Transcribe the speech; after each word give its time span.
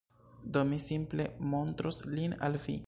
Do, 0.55 0.63
mi 0.69 0.79
simple 0.85 1.27
montros 1.53 2.03
lin 2.17 2.37
al 2.49 2.63
vi 2.67 2.79